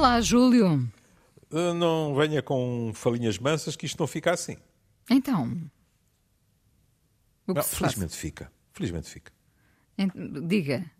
[0.00, 0.90] Olá, Júlio.
[1.52, 4.56] Uh, não venha com falinhas mansas que isto não fica assim.
[5.10, 5.60] Então.
[7.46, 7.92] O Não, se faz?
[7.92, 8.50] felizmente fica.
[8.72, 9.30] Felizmente fica.
[10.46, 10.90] Diga.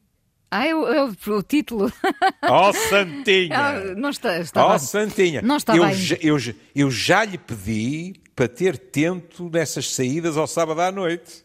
[0.51, 1.91] Ah, é o, o- título.
[2.47, 3.57] Oh, Santinha!
[3.59, 4.75] Ah, não está, estava...
[4.75, 5.41] Oh, Santinha!
[5.41, 5.97] Não estava eu, ainda.
[5.97, 6.37] já, eu,
[6.75, 11.43] eu já lhe pedi para ter tento nessas saídas ao sábado à noite.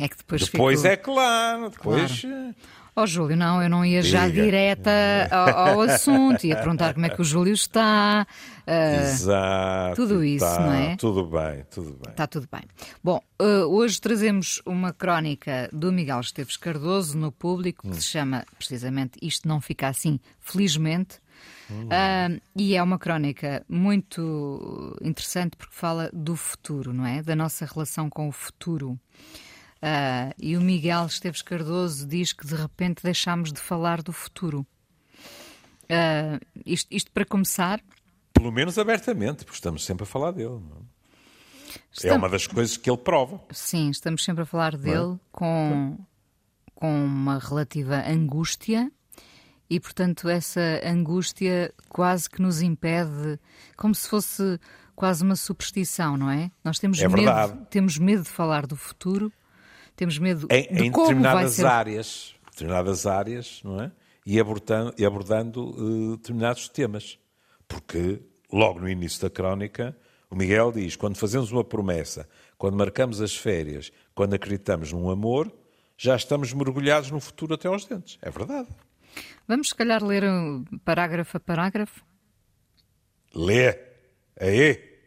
[0.00, 0.92] É que depois, Depois fico...
[0.92, 1.70] é claro.
[1.70, 2.22] Depois.
[2.98, 4.42] Eh, Oh, Júlio, não, eu não ia já Diga.
[4.42, 4.90] direta
[5.30, 6.44] ao, ao assunto.
[6.44, 8.26] Ia perguntar como é que o Júlio está.
[8.66, 9.96] ah, Exato.
[9.96, 10.96] tudo isso, tá, não é?
[10.96, 12.10] Tudo bem, tudo bem.
[12.10, 12.62] Está tudo bem.
[13.02, 18.44] Bom, eh, hoje trazemos uma crónica do Miguel Esteves Cardoso no público que se chama
[18.58, 21.18] precisamente Isto Não Fica Assim, Felizmente.
[21.90, 27.22] Ah, e é uma crónica muito interessante porque fala do futuro, não é?
[27.22, 28.98] Da nossa relação com o futuro.
[29.80, 34.66] Ah, e o Miguel Esteves Cardoso diz que de repente deixámos de falar do futuro.
[35.88, 37.80] Ah, isto, isto para começar,
[38.32, 40.50] Pelo menos abertamente, porque estamos sempre a falar dele.
[40.50, 40.98] não é?
[41.70, 43.40] É estamos- uma das coisas que ele prova.
[43.50, 45.98] Sim, estamos sempre a falar dele com,
[46.74, 48.90] com uma relativa angústia
[49.68, 53.38] e, portanto, essa angústia quase que nos impede,
[53.76, 54.58] como se fosse
[54.94, 56.50] quase uma superstição, não é?
[56.64, 59.32] Nós temos, É medo, temos medo de falar do futuro,
[59.98, 61.66] temos medo Em, de em determinadas ser.
[61.66, 63.90] áreas, determinadas áreas, não é?
[64.24, 67.18] E abordando, e abordando eh, determinados temas.
[67.66, 68.22] Porque
[68.52, 69.96] logo no início da crónica,
[70.30, 75.52] o Miguel diz: quando fazemos uma promessa, quando marcamos as férias, quando acreditamos num amor,
[75.96, 78.18] já estamos mergulhados no futuro até aos dentes.
[78.22, 78.68] É verdade.
[79.48, 82.04] Vamos, se calhar, ler um parágrafo a parágrafo?
[83.34, 83.76] Lê.
[84.40, 84.97] Aí.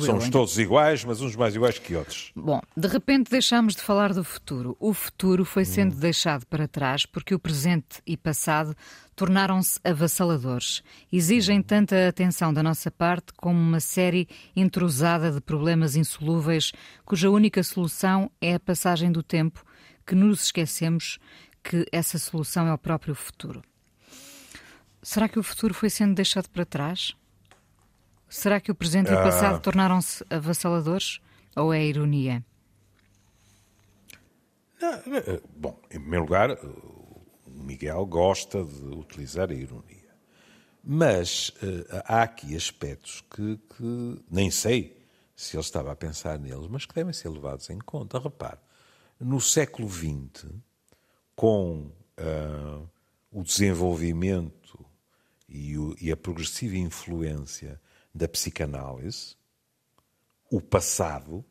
[0.00, 2.32] Somos todos iguais, mas uns mais iguais que outros.
[2.34, 4.76] Bom, de repente deixámos de falar do futuro.
[4.80, 8.74] O futuro foi sendo deixado para trás porque o presente e passado
[9.14, 10.82] tornaram-se avassaladores.
[11.12, 16.72] Exigem tanta atenção da nossa parte como uma série entrosada de problemas insolúveis
[17.04, 19.64] cuja única solução é a passagem do tempo,
[20.04, 21.18] que nos esquecemos
[21.62, 23.62] que essa solução é o próprio futuro.
[25.02, 27.14] Será que o futuro foi sendo deixado para trás?
[28.30, 31.20] Será que o presente e o passado tornaram-se avassaladores?
[31.56, 32.44] Ou é ironia?
[34.80, 39.98] Não, eh, Bom, em primeiro lugar, o Miguel gosta de utilizar a ironia.
[40.82, 44.96] Mas eh, há aqui aspectos que, que nem sei
[45.36, 48.18] se ele estava a pensar neles, mas que devem ser levados em conta.
[48.18, 48.58] Repare,
[49.18, 50.46] no século XX,
[51.34, 52.80] com ah,
[53.32, 54.78] o desenvolvimento
[55.48, 57.80] e, o- e a progressiva influência
[58.14, 59.36] da psicanálise,
[60.50, 61.44] o passado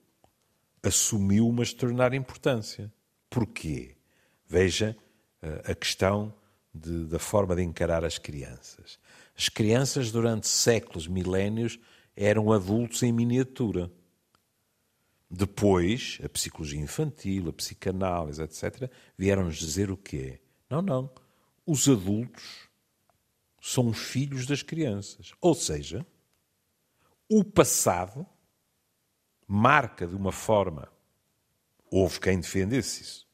[0.83, 2.91] assumiu uma extraordinária importância.
[3.29, 3.95] Porquê?
[4.47, 4.95] Veja
[5.41, 6.33] eh, a questão
[6.73, 8.99] de- da forma de encarar as crianças.
[9.37, 11.79] As crianças, durante séculos, milénios,
[12.15, 13.89] eram adultos em miniatura.
[15.31, 20.41] Depois, a psicologia infantil, a psicanálise, etc., vieram-nos dizer o quê?
[20.69, 21.09] Não, não.
[21.65, 22.67] Os adultos
[23.61, 25.33] são os filhos das crianças.
[25.39, 26.05] Ou seja,
[27.29, 28.25] o passado
[29.47, 30.91] marca de uma forma.
[31.91, 33.28] Houve quem defendesse isso.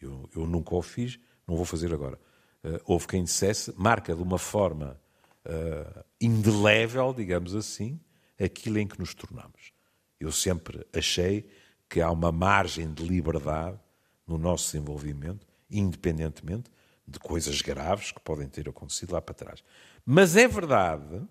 [0.00, 2.18] Eu, eu nunca o fiz, não vou fazer agora.
[2.62, 5.00] Eh, houve quem dissesse, marca de uma forma
[5.44, 8.00] eh, indelével, digamos assim,
[8.38, 9.72] aquilo em que nos tornamos.
[10.18, 11.48] Eu sempre achei
[11.88, 13.78] que há uma margem de liberdade
[14.26, 16.70] no nosso desenvolvimento, independentemente
[17.06, 19.64] de coisas graves que podem ter acontecido lá para trás.
[20.04, 21.26] Mas é verdade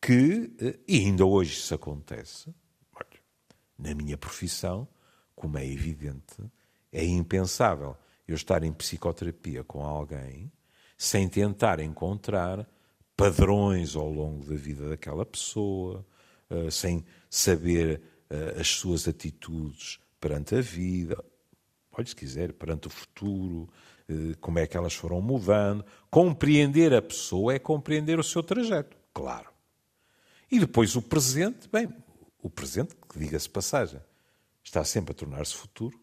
[0.00, 2.54] que, eh, e ainda hoje isso acontece,
[2.94, 3.20] olha,
[3.78, 4.88] na minha profissão,
[5.34, 6.36] como é evidente,
[6.92, 7.96] é impensável
[8.26, 10.50] eu estar em psicoterapia com alguém
[10.96, 12.66] sem tentar encontrar
[13.16, 16.06] padrões ao longo da vida daquela pessoa,
[16.48, 18.00] eh, sem saber
[18.30, 21.22] eh, as suas atitudes perante a vida,
[21.92, 23.68] olha, se quiser, perante o futuro,
[24.40, 25.84] como é que elas foram mudando.
[26.10, 29.49] Compreender a pessoa é compreender o seu trajeto, claro.
[30.50, 31.88] E depois o presente, bem,
[32.42, 34.00] o presente, que diga-se passagem,
[34.64, 35.98] está sempre a tornar-se futuro.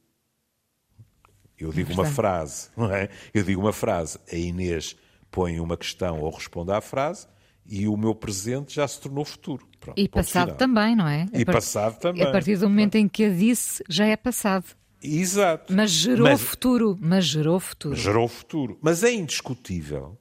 [1.57, 3.09] Eu digo uma frase, não é?
[3.33, 4.95] Eu digo uma frase, a Inês
[5.31, 7.27] põe uma questão ou responde à frase
[7.65, 9.67] e o meu presente já se tornou futuro.
[9.79, 10.57] Pronto, E passado final.
[10.57, 11.25] também, não é?
[11.33, 12.23] E passado também.
[12.23, 14.65] A partir do momento em que a disse, já é passado.
[15.01, 15.73] Exato.
[15.73, 16.97] Mas gerou Mas- futuro.
[17.01, 17.95] Mas gerou futuro.
[17.95, 18.77] gerou futuro.
[18.81, 20.17] Mas é indiscutível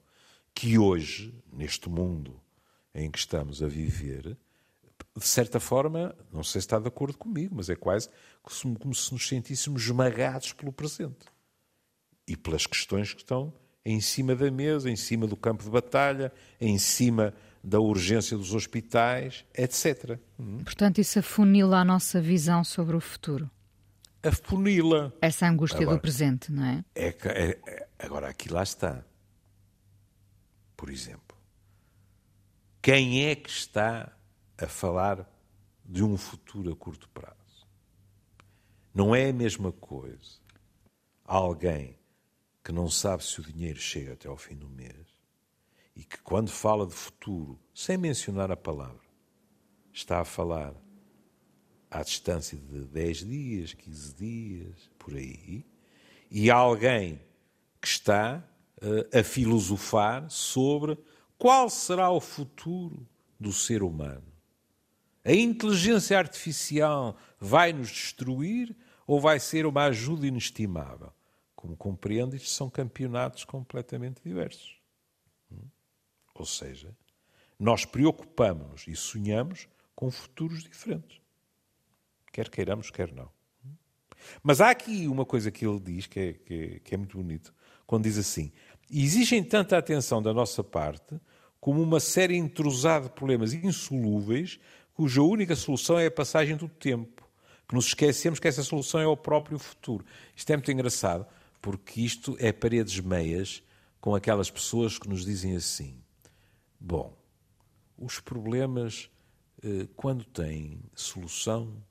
[0.54, 2.40] que hoje, neste mundo
[2.96, 4.36] em que estamos a viver,
[5.14, 8.08] de certa forma, não sei se está de acordo comigo, mas é quase
[8.42, 11.26] como se nos sentíssemos esmagados pelo presente
[12.26, 13.52] e pelas questões que estão
[13.84, 18.54] em cima da mesa, em cima do campo de batalha, em cima da urgência dos
[18.54, 20.18] hospitais, etc.
[20.64, 23.50] Portanto, isso afunila a nossa visão sobre o futuro.
[24.22, 25.14] Afunila.
[25.20, 26.84] Essa angústia agora, do presente, não é?
[26.94, 27.88] É, é, é?
[27.98, 29.04] Agora, aqui lá está.
[30.76, 31.25] Por exemplo,
[32.86, 34.16] quem é que está
[34.56, 35.28] a falar
[35.84, 37.66] de um futuro a curto prazo?
[38.94, 40.38] Não é a mesma coisa
[41.24, 41.98] alguém
[42.62, 45.04] que não sabe se o dinheiro chega até ao fim do mês
[45.96, 49.08] e que, quando fala de futuro, sem mencionar a palavra,
[49.92, 50.72] está a falar
[51.90, 55.66] à distância de 10 dias, 15 dias, por aí,
[56.30, 57.20] e alguém
[57.82, 58.48] que está
[58.80, 60.96] uh, a filosofar sobre
[61.38, 63.06] qual será o futuro
[63.38, 64.24] do ser humano.
[65.24, 71.12] A inteligência artificial vai nos destruir ou vai ser uma ajuda inestimável?
[71.54, 74.78] Como compreende, isto são campeonatos completamente diversos.
[75.50, 75.68] Hum?
[76.34, 76.96] Ou seja,
[77.58, 81.20] nós preocupamos-nos e sonhamos com futuros diferentes.
[82.32, 83.30] Quer queiramos, quer não.
[83.64, 83.74] Hum?
[84.42, 87.16] Mas há aqui uma coisa que ele diz que é, que é, que é muito
[87.16, 87.52] bonito,
[87.86, 88.52] quando diz assim:
[88.90, 91.20] exigem tanta atenção da nossa parte
[91.60, 94.60] como uma série entrosada de problemas insolúveis
[94.94, 97.28] cuja única solução é a passagem do tempo.
[97.68, 100.04] Que nos esquecemos que essa solução é o próprio futuro.
[100.34, 101.26] Isto é muito engraçado,
[101.60, 103.62] porque isto é paredes meias
[104.00, 106.00] com aquelas pessoas que nos dizem assim:
[106.78, 107.12] bom,
[107.98, 109.10] os problemas,
[109.62, 111.82] eh, quando têm solução,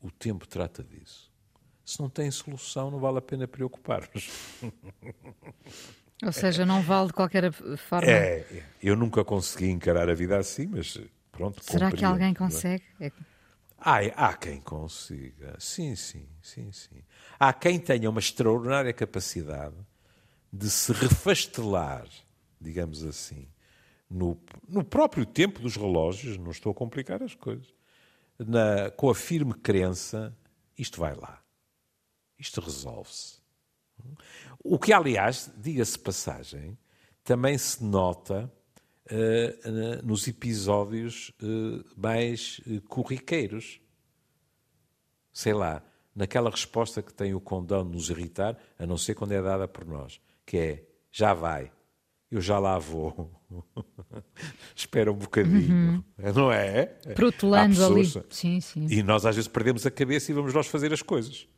[0.00, 1.32] o tempo trata disso.
[1.84, 4.28] Se não tem solução, não vale a pena preocupar-nos.
[6.24, 8.10] Ou seja, não vale de qualquer forma.
[8.10, 10.98] É, eu nunca consegui encarar a vida assim, mas
[11.30, 11.62] pronto.
[11.62, 12.34] Será que alguém é?
[12.34, 12.84] consegue?
[13.00, 13.12] É?
[13.78, 17.02] Há, há quem consiga, sim, sim, sim, sim.
[17.38, 19.76] Há quem tenha uma extraordinária capacidade
[20.52, 22.06] de se refastelar,
[22.60, 23.48] digamos assim,
[24.10, 24.36] no,
[24.68, 27.72] no próprio tempo dos relógios, não estou a complicar as coisas,
[28.36, 30.36] na, com a firme crença,
[30.76, 31.40] isto vai lá,
[32.36, 33.38] isto resolve-se.
[34.62, 36.76] O que, aliás, diga-se passagem,
[37.24, 38.50] também se nota
[39.10, 43.80] uh, nos episódios uh, mais corriqueiros.
[45.32, 45.82] Sei lá,
[46.14, 49.68] naquela resposta que tem o condão de nos irritar, a não ser quando é dada
[49.68, 51.70] por nós, que é já vai,
[52.30, 53.30] eu já lá vou.
[54.74, 56.32] Espera um bocadinho, uhum.
[56.34, 56.86] não é?
[57.14, 58.04] Protelando ali.
[58.30, 58.86] Sim, sim.
[58.90, 61.48] E nós às vezes perdemos a cabeça e vamos nós fazer as coisas.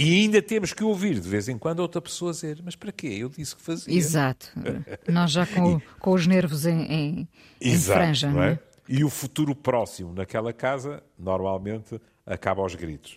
[0.00, 3.18] E ainda temos que ouvir de vez em quando outra pessoa dizer: Mas para quê?
[3.20, 3.94] Eu disse que fazia.
[3.94, 4.50] Exato.
[5.06, 5.82] Nós já com, e...
[5.98, 7.28] com os nervos em, em,
[7.60, 8.46] Exato, em franja, não é?
[8.46, 8.58] Não é?
[8.88, 13.14] E o futuro próximo naquela casa, normalmente, acaba aos gritos.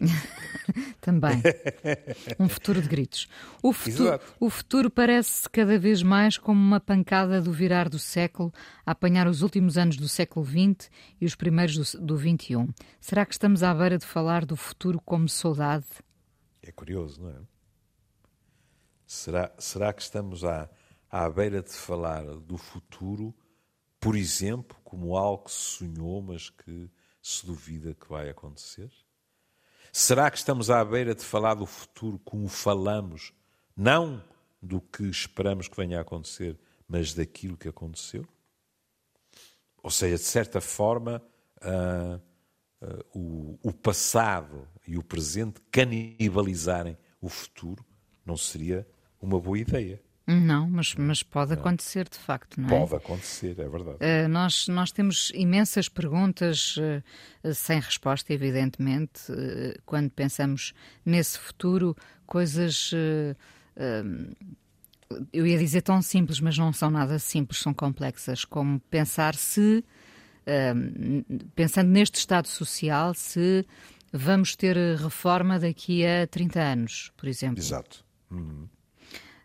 [0.99, 1.41] Também.
[2.37, 3.27] Um futuro de gritos.
[3.61, 8.53] O futuro, o futuro parece cada vez mais como uma pancada do virar do século,
[8.85, 12.67] a apanhar os últimos anos do século XX e os primeiros do, do XXI.
[12.99, 15.85] Será que estamos à beira de falar do futuro como saudade?
[16.63, 17.41] É curioso, não é?
[19.05, 20.69] Será, será que estamos à,
[21.09, 23.35] à beira de falar do futuro,
[23.99, 26.89] por exemplo, como algo que se sonhou, mas que
[27.21, 28.89] se duvida que vai acontecer?
[29.91, 33.33] Será que estamos à beira de falar do futuro como falamos,
[33.75, 34.23] não
[34.61, 38.25] do que esperamos que venha a acontecer, mas daquilo que aconteceu?
[39.83, 41.21] Ou seja, de certa forma,
[41.61, 42.21] uh,
[42.81, 47.85] uh, o, o passado e o presente canibalizarem o futuro
[48.25, 48.87] não seria
[49.21, 50.01] uma boa ideia.
[50.25, 51.59] Não, mas, mas pode não.
[51.59, 52.79] acontecer de facto, não é?
[52.79, 53.97] Pode acontecer, é verdade.
[53.97, 60.73] Uh, nós, nós temos imensas perguntas uh, sem resposta, evidentemente, uh, quando pensamos
[61.05, 62.91] nesse futuro, coisas.
[65.33, 69.83] eu ia dizer tão simples, mas não são nada simples, são complexas, como pensar se,
[71.53, 73.65] pensando neste Estado Social, se
[74.13, 77.59] vamos ter reforma daqui a 30 anos, por exemplo.
[77.59, 78.05] Exato.
[78.29, 78.69] Uhum.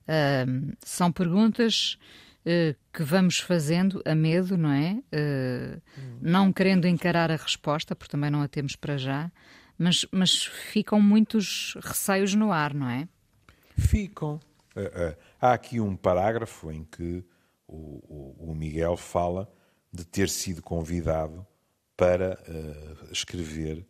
[0.08, 1.98] Uh, são perguntas
[2.44, 5.02] uh, que vamos fazendo a medo, não é?
[5.12, 5.82] Uh,
[6.20, 9.32] não querendo encarar a resposta, porque também não a temos para já,
[9.78, 13.08] mas, mas ficam muitos receios no ar, não é?
[13.76, 14.38] Ficam.
[14.74, 17.24] Eh, há aqui um parágrafo em que
[17.66, 19.48] o, o, o Miguel fala
[19.92, 21.46] de ter sido convidado
[21.96, 22.38] para
[23.12, 23.86] escrever,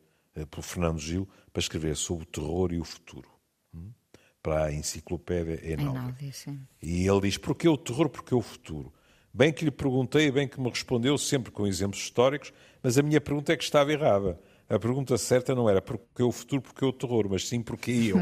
[0.46, 3.38] pelo Fernando Gil, para escrever sobre o terror e o futuro
[4.42, 6.32] para a enciclopédia Einaudi.
[6.82, 8.92] E ele diz, porquê o terror, porquê o futuro?
[9.32, 12.52] Bem que lhe perguntei, bem que me respondeu, sempre com exemplos históricos,
[12.82, 14.40] mas a minha pergunta é que estava errada.
[14.68, 18.18] a pergunta certa não era porque o futuro, porque o terror, mas sim porque eu.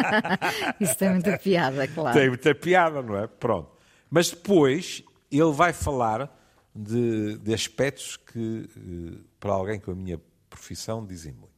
[0.80, 2.18] Isso tem muita piada, claro.
[2.18, 3.26] Tem muita piada, não é?
[3.26, 3.70] Pronto.
[4.10, 6.34] Mas depois ele vai falar
[6.74, 10.18] de, de aspectos que, eh, para alguém com a minha
[10.54, 11.54] profissão, dizem muito.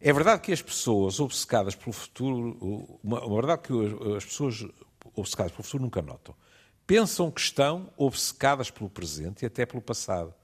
[0.00, 3.72] É verdade que as pessoas obcecadas pelo futuro, uma, uma verdade que
[4.16, 4.66] as pessoas
[5.14, 6.34] obcecadas pelo futuro nunca notam.
[6.86, 10.34] Pensam que estão obcecadas pelo presente e até pelo passado.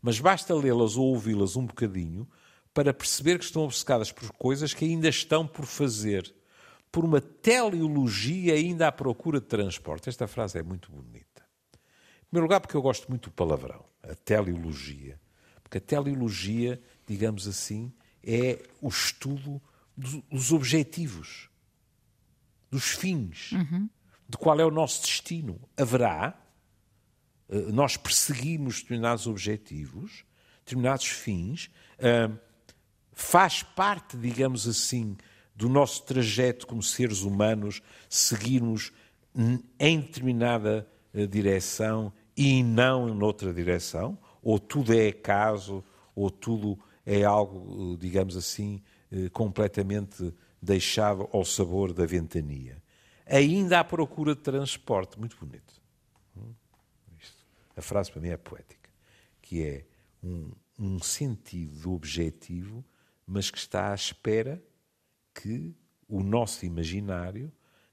[0.00, 2.28] Mas basta lê-las ou ouvi-las um bocadinho
[2.72, 6.32] para perceber que estão obcecadas por coisas que ainda estão por fazer.
[6.92, 10.08] Por uma teleologia ainda à procura de transporte.
[10.08, 11.42] Esta frase é muito bonita.
[12.22, 15.18] Em primeiro lugar, porque eu gosto muito do palavrão, a teleologia.
[15.68, 17.92] Porque a teleologia, digamos assim,
[18.24, 19.60] é o estudo
[19.94, 21.50] dos objetivos,
[22.70, 23.88] dos fins, uhum.
[24.26, 25.60] de qual é o nosso destino.
[25.76, 26.40] Haverá,
[27.50, 30.24] eh, nós perseguimos determinados objetivos,
[30.64, 32.30] determinados fins, eh,
[33.12, 35.18] faz parte, digamos assim,
[35.54, 38.90] do nosso trajeto como seres humanos seguirmos
[39.78, 47.24] em determinada eh, direção e não noutra direção, ou tudo é acaso, ou tudo é
[47.24, 52.82] algo, digamos assim, eh, completamente deixado ao sabor da ventania.
[53.26, 55.18] Ainda à procura de transporte.
[55.18, 55.80] Muito bonito.
[56.36, 56.52] Hum?
[57.76, 58.90] A frase para mim é poética,
[59.40, 59.86] que é
[60.22, 62.84] um, um sentido do objetivo,
[63.26, 64.62] mas que está à espera
[65.34, 65.74] que
[66.08, 67.52] o nosso imaginário,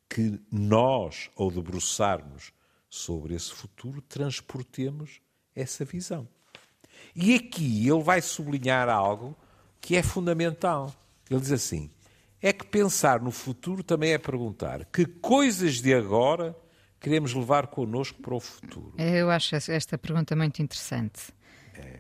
[0.10, 2.52] que nós, ao debruçarmos
[2.90, 5.22] sobre esse futuro, transportemos
[5.56, 6.28] essa visão.
[7.16, 9.36] E aqui ele vai sublinhar algo
[9.80, 10.94] que é fundamental.
[11.30, 11.90] Ele diz assim:
[12.42, 16.56] é que pensar no futuro também é perguntar que coisas de agora
[17.00, 18.94] queremos levar connosco para o futuro.
[18.98, 21.32] Eu acho esta pergunta muito interessante.
[21.74, 22.00] É, é.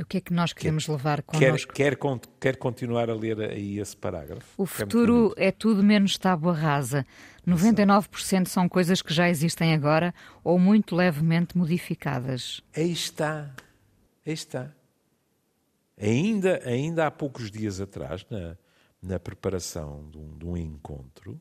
[0.00, 1.72] O que é que nós queremos quer, levar connosco?
[1.72, 4.46] Quer, quer, quer, continuar a ler aí esse parágrafo?
[4.56, 7.06] O futuro é tudo menos tábua rasa.
[7.46, 12.60] 99% são coisas que já existem agora ou muito levemente modificadas.
[12.76, 13.54] Aí está.
[14.26, 14.72] Aí está.
[15.98, 18.56] Ainda, ainda há poucos dias atrás, na,
[19.02, 21.40] na preparação de um, de um encontro,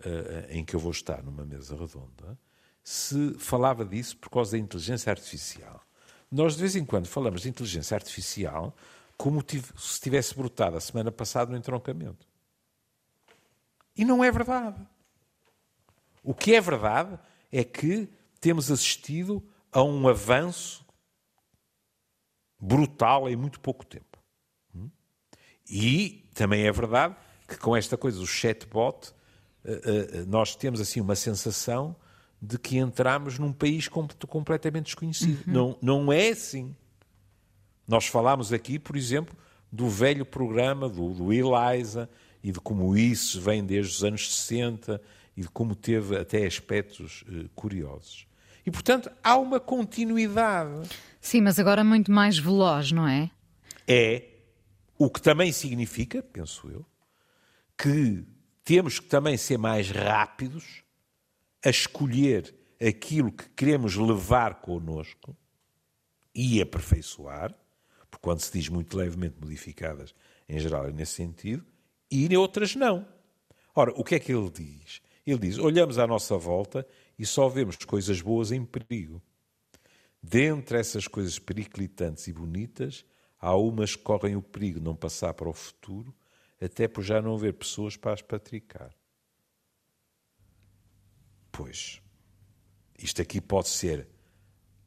[0.00, 2.38] uh, em que eu vou estar numa mesa redonda,
[2.82, 5.83] se falava disso por causa da inteligência artificial.
[6.34, 8.76] Nós, de vez em quando, falamos de inteligência artificial
[9.16, 9.40] como
[9.76, 12.26] se tivesse brotado a semana passada no entroncamento.
[13.96, 14.84] E não é verdade.
[16.24, 17.16] O que é verdade
[17.52, 18.08] é que
[18.40, 20.84] temos assistido a um avanço
[22.58, 24.18] brutal em muito pouco tempo.
[25.70, 27.14] E também é verdade
[27.46, 29.14] que com esta coisa do chatbot,
[29.64, 31.94] eh, eh, nós temos assim uma sensação
[32.40, 35.46] de que entramos num país completamente desconhecido.
[35.46, 35.52] Uhum.
[35.52, 36.74] Não, não é assim.
[37.86, 39.36] Nós falámos aqui, por exemplo,
[39.70, 42.08] do velho programa do, do ELISA
[42.42, 45.00] e de como isso vem desde os anos 60
[45.36, 48.26] e de como teve até aspectos uh, curiosos.
[48.66, 50.88] E, portanto, há uma continuidade.
[51.20, 53.30] Sim, mas agora muito mais veloz, não é?
[53.86, 54.22] É.
[54.96, 56.86] O que também significa, penso eu,
[57.76, 58.24] que
[58.64, 60.83] temos que também ser mais rápidos
[61.64, 62.54] a escolher
[62.84, 65.36] aquilo que queremos levar connosco
[66.34, 67.54] e aperfeiçoar,
[68.10, 70.14] porque quando se diz muito levemente modificadas,
[70.48, 71.64] em geral é nesse sentido,
[72.10, 73.06] e em outras não.
[73.74, 75.00] Ora, o que é que ele diz?
[75.26, 76.86] Ele diz: olhamos à nossa volta
[77.18, 79.22] e só vemos coisas boas em perigo.
[80.22, 83.04] Dentre essas coisas periclitantes e bonitas,
[83.40, 86.14] há umas que correm o perigo de não passar para o futuro,
[86.60, 88.94] até por já não haver pessoas para as patricar.
[91.56, 92.02] Pois,
[92.98, 94.08] isto aqui pode ser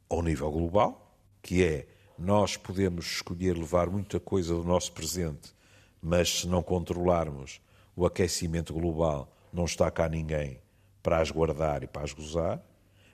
[0.09, 1.88] ao nível global, que é
[2.19, 5.55] nós podemos escolher levar muita coisa do nosso presente,
[6.01, 7.62] mas se não controlarmos
[7.95, 10.59] o aquecimento global, não está cá ninguém
[11.01, 12.62] para as guardar e para as gozar,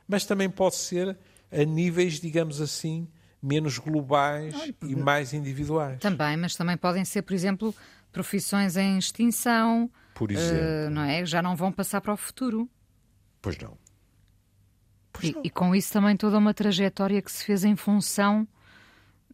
[0.07, 1.15] mas também pode ser
[1.51, 3.07] a níveis, digamos assim,
[3.39, 5.99] menos globais Ai, e mais individuais.
[5.99, 7.75] Também, mas também podem ser, por exemplo,
[8.11, 11.23] profissões em extinção, por exemplo, uh, não é?
[11.23, 12.67] Já não vão passar para o futuro.
[13.43, 13.77] Pois não.
[15.11, 15.41] Pois e, não.
[15.43, 18.47] e, com isso também toda uma trajetória que se fez em função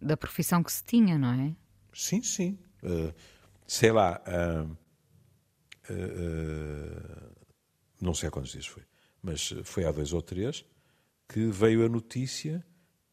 [0.01, 1.55] da profissão que se tinha, não é?
[1.93, 2.57] Sim, sim.
[2.83, 3.13] Uh,
[3.67, 4.77] sei lá, uh,
[8.01, 8.83] não sei há quantos dias foi,
[9.21, 10.65] mas foi há dois ou três
[11.27, 12.65] que veio a notícia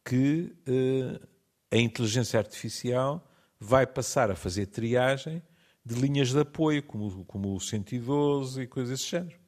[0.03, 1.27] que uh,
[1.69, 5.43] a inteligência artificial vai passar a fazer triagem
[5.85, 9.46] de linhas de apoio, como, como o 112 e coisas desse género.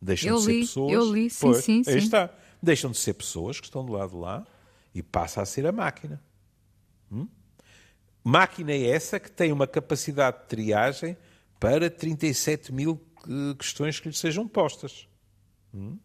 [0.00, 0.92] Deixam eu de ser li, pessoas.
[0.92, 1.98] Eu li, sim, pois, sim, aí sim.
[1.98, 2.30] está.
[2.62, 4.46] Deixam de ser pessoas que estão do lado de lá
[4.94, 6.22] e passa a ser a máquina.
[7.10, 7.28] Hum?
[8.24, 11.16] máquina é essa que tem uma capacidade de triagem
[11.60, 15.08] para 37 mil eh, questões que lhe sejam postas.
[15.72, 15.98] Hum?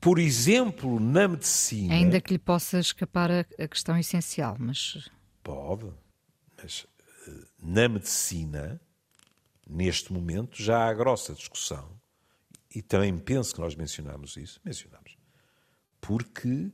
[0.00, 1.94] Por exemplo, na medicina.
[1.94, 5.10] Ainda que lhe possa escapar a, a questão essencial, mas.
[5.42, 5.92] Pode.
[6.56, 6.86] Mas
[7.26, 8.80] eh, na medicina,
[9.68, 11.90] neste momento, já há grossa discussão.
[12.74, 14.60] E também penso que nós mencionamos isso.
[14.64, 15.16] Mencionamos.
[16.00, 16.70] Porque,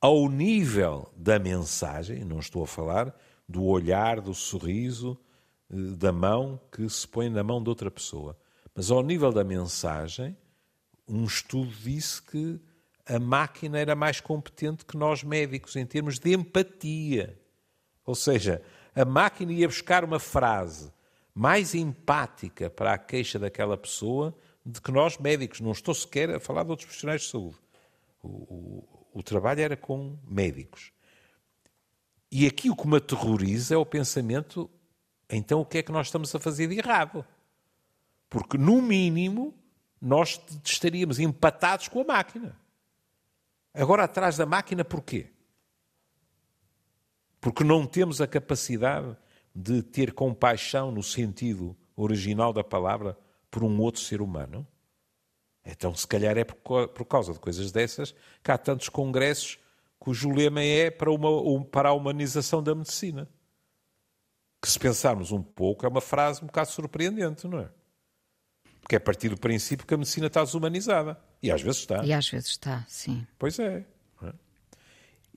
[0.00, 3.14] ao nível da mensagem, não estou a falar
[3.48, 5.18] do olhar, do sorriso,
[5.70, 8.38] eh, da mão que se põe na mão de outra pessoa.
[8.74, 10.36] Mas ao nível da mensagem,
[11.08, 12.60] um estudo disse que
[13.06, 17.40] a máquina era mais competente que nós médicos em termos de empatia.
[18.06, 18.62] Ou seja,
[18.94, 20.92] a máquina ia buscar uma frase
[21.34, 24.36] mais empática para a queixa daquela pessoa
[24.70, 25.60] de que nós médicos.
[25.60, 27.58] Não estou sequer a falar de outros profissionais de saúde.
[28.22, 30.92] O, o, o trabalho era com médicos.
[32.30, 34.70] E aqui o que me aterroriza é o pensamento:
[35.28, 37.24] então o que é que nós estamos a fazer de errado?
[38.28, 39.52] Porque, no mínimo,
[40.00, 42.56] nós estaríamos empatados com a máquina.
[43.74, 45.30] Agora, atrás da máquina, porquê?
[47.40, 49.16] Porque não temos a capacidade
[49.54, 53.18] de ter compaixão no sentido original da palavra
[53.50, 54.66] por um outro ser humano?
[55.64, 59.58] Então, se calhar é por causa de coisas dessas que há tantos congressos
[59.98, 63.28] cujo lema é para, uma, para a humanização da medicina.
[64.60, 67.68] Que, se pensarmos um pouco, é uma frase um bocado surpreendente, não é?
[68.80, 71.18] Porque é a partir do princípio que a medicina está desumanizada.
[71.42, 72.04] E às vezes está.
[72.04, 73.26] E às vezes está, sim.
[73.38, 73.84] Pois é.
[74.22, 74.32] é?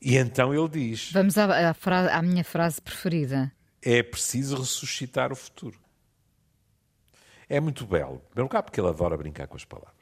[0.02, 3.52] E então ele diz: Vamos à, à, frase, à minha frase preferida.
[3.82, 5.80] É preciso ressuscitar o futuro.
[7.54, 8.16] É muito belo.
[8.16, 9.94] Em primeiro lugar, porque ele adora brincar com as palavras.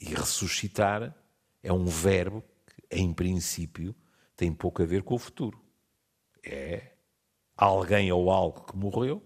[0.00, 1.14] E ressuscitar
[1.62, 3.94] é um verbo que, em princípio,
[4.34, 5.62] tem pouco a ver com o futuro.
[6.42, 6.94] É
[7.54, 9.22] alguém ou algo que morreu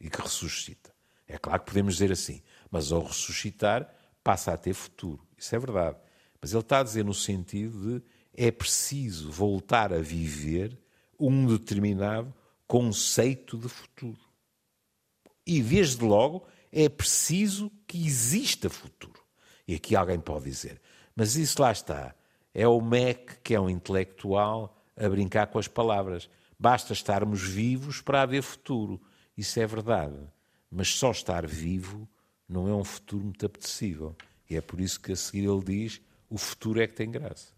[0.00, 0.94] e que ressuscita.
[1.28, 5.28] É claro que podemos dizer assim, mas ao ressuscitar passa a ter futuro.
[5.36, 5.98] Isso é verdade.
[6.40, 10.80] Mas ele está a dizer no sentido de é preciso voltar a viver
[11.20, 12.34] um determinado
[12.66, 14.33] conceito de futuro.
[15.46, 19.22] E desde logo é preciso que exista futuro.
[19.66, 20.80] E aqui alguém pode dizer,
[21.14, 22.14] mas isso lá está.
[22.52, 26.28] É o MEC que é um intelectual a brincar com as palavras.
[26.58, 29.00] Basta estarmos vivos para haver futuro.
[29.36, 30.16] Isso é verdade.
[30.70, 32.08] Mas só estar vivo
[32.48, 34.16] não é um futuro muito apetecível.
[34.48, 37.52] E é por isso que a seguir ele diz: o futuro é que tem graça.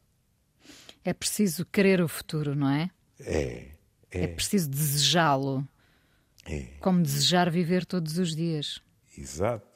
[1.04, 2.90] É preciso querer o futuro, não é?
[3.20, 3.70] É.
[4.10, 5.66] É, é preciso desejá-lo.
[6.46, 6.68] É.
[6.80, 8.80] Como desejar viver todos os dias.
[9.16, 9.66] Exato.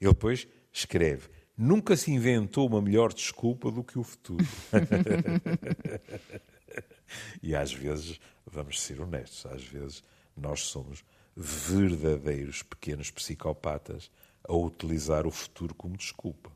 [0.00, 4.44] Ele depois escreve: Nunca se inventou uma melhor desculpa do que o futuro.
[7.42, 10.02] e às vezes, vamos ser honestos, às vezes
[10.36, 11.04] nós somos
[11.36, 14.10] verdadeiros pequenos psicopatas
[14.46, 16.50] a utilizar o futuro como desculpa.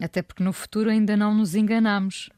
[0.00, 2.30] Até porque no futuro ainda não nos enganamos.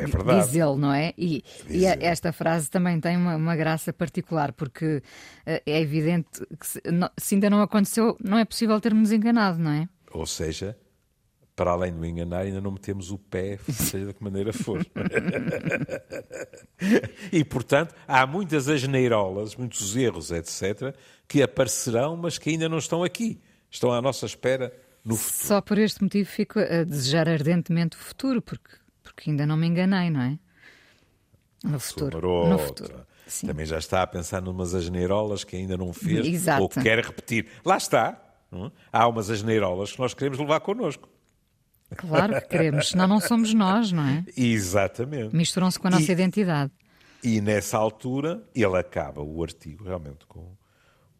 [0.00, 0.46] É verdade.
[0.46, 1.12] Diz ele, não é?
[1.16, 5.02] E, e esta frase também tem uma, uma, graça particular, porque
[5.46, 6.80] eh, é evidente que se,
[7.18, 9.88] se ainda não aconteceu, não é possível termos enganado, não é?
[10.12, 10.76] Ou seja,
[11.60, 14.80] para além do enganar, ainda não metemos o pé, seja de que maneira for.
[17.30, 20.96] e, portanto, há muitas asneirolas, muitos erros, etc.,
[21.28, 23.38] que aparecerão, mas que ainda não estão aqui.
[23.70, 24.72] Estão à nossa espera
[25.04, 25.48] no futuro.
[25.48, 28.70] Só por este motivo fico a desejar ardentemente o futuro, porque,
[29.20, 30.38] porque ainda não me enganei, não é?
[31.62, 32.48] No futuro.
[32.48, 33.06] No futuro.
[33.26, 33.48] Sim.
[33.48, 36.62] Também já está a pensar numas asneirolas que ainda não fez Exato.
[36.62, 37.46] ou que quer repetir.
[37.62, 38.18] Lá está.
[38.50, 38.70] Hum?
[38.90, 41.06] Há umas asneirolas que nós queremos levar connosco.
[41.94, 44.24] Claro que queremos, senão não somos nós, não é?
[44.34, 45.36] Exatamente.
[45.36, 46.72] Misturam-se com a nossa e, identidade.
[47.22, 50.56] E nessa altura ele acaba o artigo realmente com,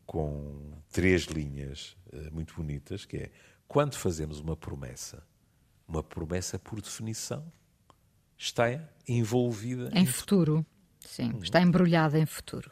[0.07, 3.31] com três linhas uh, muito bonitas, que é
[3.69, 5.23] quando fazemos uma promessa,
[5.87, 7.45] uma promessa por definição
[8.41, 8.67] está
[9.07, 10.57] envolvida em, em futuro.
[10.57, 10.67] futuro.
[11.01, 11.41] Sim, hum.
[11.43, 12.71] está embrulhada em futuro.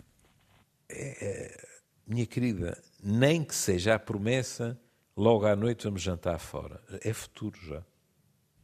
[0.88, 1.68] É, é,
[2.06, 4.80] minha querida, nem que seja a promessa
[5.14, 6.80] logo à noite vamos jantar fora.
[7.04, 7.84] É futuro já.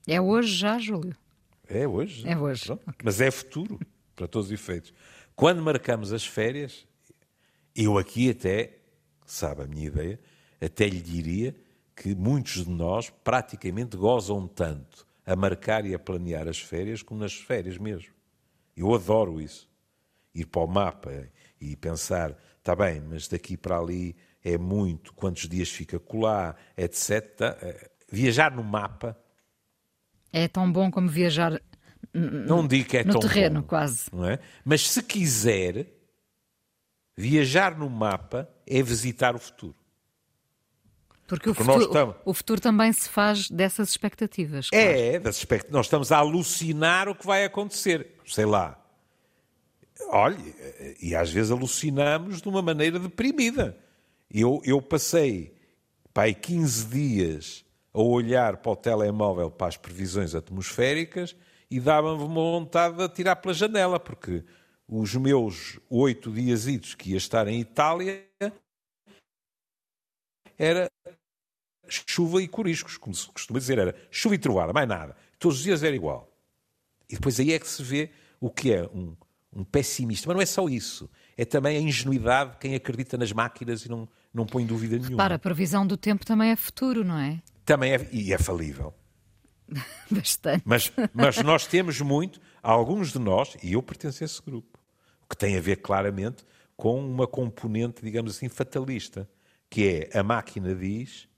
[0.06, 1.16] É hoje já, Júlio?
[1.68, 2.26] É hoje.
[2.26, 2.72] É hoje.
[2.72, 2.94] Okay.
[3.02, 3.78] Mas é futuro,
[4.16, 4.92] para todos os efeitos.
[5.36, 6.86] Quando marcamos as férias,
[7.74, 8.78] eu aqui até,
[9.26, 10.20] sabe a minha ideia,
[10.60, 11.54] até lhe diria
[11.94, 17.20] que muitos de nós praticamente gozam tanto a marcar e a planear as férias como
[17.20, 18.12] nas férias mesmo.
[18.76, 19.68] Eu adoro isso.
[20.34, 21.10] Ir para o mapa
[21.60, 27.56] e pensar, está bem, mas daqui para ali é muito, quantos dias fica colar, etc.
[28.10, 29.16] Viajar no mapa.
[30.32, 31.62] É tão bom como viajar
[32.12, 34.06] Não digo que é no tão terreno, bom, quase.
[34.12, 34.40] Não é?
[34.64, 35.86] Mas se quiser,
[37.16, 39.83] viajar no mapa é visitar o futuro.
[41.26, 44.68] Porque, o, Porque futuro, estamos- o futuro também se faz dessas expectativas.
[44.68, 44.84] claro.
[44.86, 48.12] É, das expect- nós estamos a alucinar o que vai acontecer.
[48.26, 48.78] Sei lá.
[50.10, 50.36] Olha,
[51.00, 53.76] e às vezes alucinamos de uma maneira deprimida.
[54.30, 55.54] Eu, eu passei
[56.12, 61.34] pai, 15 dias a olhar para o telemóvel para as previsões atmosféricas
[61.70, 64.44] e dava-me uma vontade de atirar pela janela, porque
[64.86, 68.22] os meus oito dias que ia estar em Itália
[70.58, 70.90] era
[71.88, 75.16] chuva e coriscos, como se costuma dizer, era chuva e trovoada, mais nada.
[75.38, 76.30] Todos os dias era igual.
[77.08, 79.16] E depois aí é que se vê o que é um,
[79.54, 80.26] um pessimista.
[80.28, 81.10] Mas não é só isso.
[81.36, 85.16] É também a ingenuidade de quem acredita nas máquinas e não, não põe dúvida nenhuma.
[85.16, 87.42] Para, a previsão do tempo também é futuro, não é?
[87.64, 88.94] Também é, e é falível.
[90.10, 90.62] Bastante.
[90.64, 94.78] Mas, mas nós temos muito, alguns de nós, e eu pertenço a esse grupo,
[95.22, 96.44] o que tem a ver claramente
[96.76, 99.28] com uma componente, digamos assim, fatalista,
[99.68, 101.28] que é a máquina diz,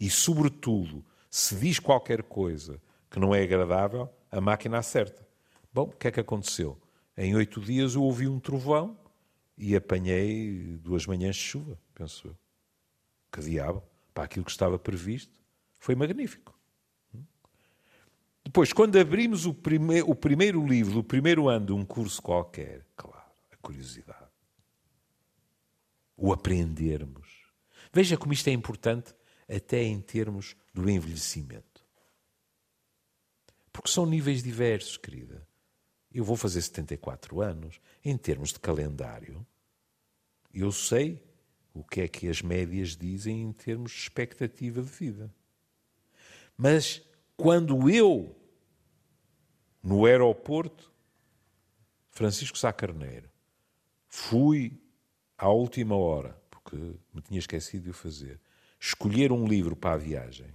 [0.00, 5.26] e sobretudo, se diz qualquer coisa que não é agradável, a máquina acerta.
[5.72, 6.80] Bom, o que é que aconteceu?
[7.16, 8.98] Em oito dias eu ouvi um trovão
[9.56, 12.36] e apanhei duas manhãs de chuva, penso eu.
[13.30, 13.82] Que diabo,
[14.14, 15.32] para aquilo que estava previsto,
[15.78, 16.58] foi magnífico.
[18.44, 22.86] Depois, quando abrimos o, prime o primeiro livro do primeiro ano de um curso qualquer,
[22.96, 24.30] claro, a curiosidade,
[26.16, 27.27] o aprendermos.
[27.98, 29.12] Veja como isto é importante
[29.48, 31.84] até em termos do envelhecimento.
[33.72, 35.44] Porque são níveis diversos, querida.
[36.14, 37.80] Eu vou fazer 74 anos.
[38.04, 39.44] Em termos de calendário,
[40.54, 41.20] eu sei
[41.74, 45.34] o que é que as médias dizem em termos de expectativa de vida.
[46.56, 47.02] Mas
[47.36, 48.40] quando eu,
[49.82, 50.92] no aeroporto,
[52.12, 53.28] Francisco Sá Carneiro,
[54.06, 54.80] fui
[55.36, 58.38] à última hora, porque me tinha esquecido de o fazer,
[58.78, 60.52] escolher um livro para a viagem,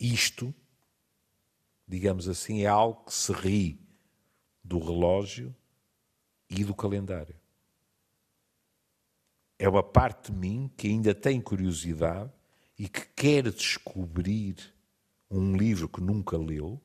[0.00, 0.54] isto,
[1.86, 3.78] digamos assim, é algo que se ri
[4.64, 5.54] do relógio
[6.48, 7.36] e do calendário.
[9.58, 12.32] É uma parte de mim que ainda tem curiosidade
[12.78, 14.56] e que quer descobrir
[15.30, 16.80] um livro que nunca leu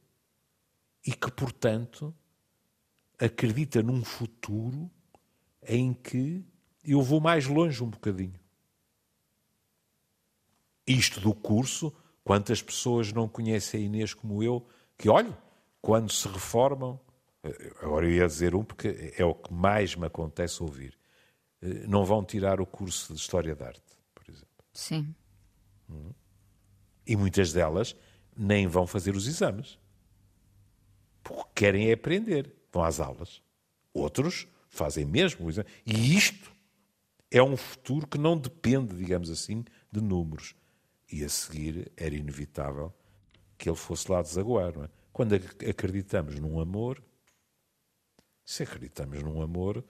[1.06, 2.14] e que, portanto,
[3.18, 4.92] acredita num futuro
[5.64, 6.46] em que
[6.84, 8.40] eu vou mais longe um bocadinho.
[10.86, 14.66] Isto do curso, quantas pessoas não conhecem a Inês como eu,
[14.98, 15.38] que, olha,
[15.82, 17.00] quando se reformam,
[17.82, 20.98] agora eu ia dizer um porque é o que mais me acontece ouvir,
[21.88, 23.82] não vão tirar o curso de História da Arte,
[24.14, 24.66] por exemplo.
[24.74, 25.14] Sim.
[27.06, 27.96] E muitas delas
[28.36, 29.78] nem vão fazer os exames.
[31.24, 32.56] Porque querem é aprender.
[32.72, 33.42] Vão às aulas.
[33.94, 35.70] Outros fazem mesmo o exame.
[35.86, 36.51] E isto
[37.32, 40.54] é um futuro que não depende, digamos assim, de números.
[41.12, 42.94] E a seguir era inevitável
[43.58, 44.74] que ele fosse lá desaguar.
[44.78, 44.90] É?
[45.14, 47.02] Quando ac- acreditamos num amor,
[48.46, 49.84] se acreditamos num amor,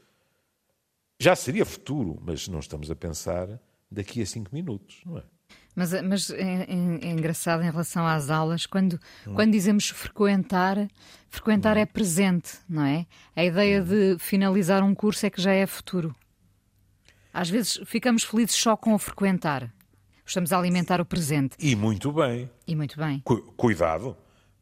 [1.19, 5.23] já seria futuro, mas não estamos a pensar daqui a cinco minutos, não é?
[5.75, 6.65] Mas, mas é, é-
[7.01, 8.99] é engraçado em relação às aulas, quando,
[9.35, 10.87] quando dizemos frequentar,
[11.29, 13.05] frequentar é presente, não é?
[13.35, 16.15] A ideia de finalizar um curso é que já é futuro.
[17.33, 19.73] Às vezes ficamos felizes só com o frequentar.
[20.25, 21.55] Estamos a alimentar o presente.
[21.59, 22.49] E muito bem.
[22.67, 23.19] E muito bem.
[23.21, 24.15] Cu- Cuidado,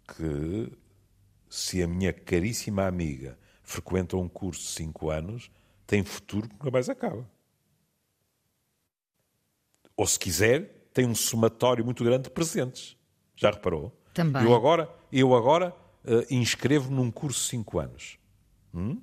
[0.08, 0.72] que
[1.50, 5.52] se a minha caríssima amiga frequenta um curso de 5 anos,
[5.86, 7.28] tem futuro que nunca mais acaba.
[9.96, 12.96] Ou se quiser, tem um somatório muito grande de presentes.
[13.36, 13.96] Já reparou?
[14.14, 14.44] Também.
[14.44, 18.18] Eu agora, eu agora eh, inscrevo num curso de 5 anos.
[18.74, 19.02] Hum?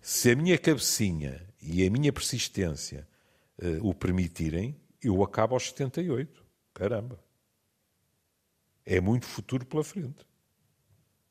[0.00, 3.06] Se a minha cabecinha e a minha persistência
[3.58, 6.44] eh, o permitirem, eu acabo aos 78.
[6.72, 7.18] Caramba.
[8.84, 10.26] É muito futuro pela frente.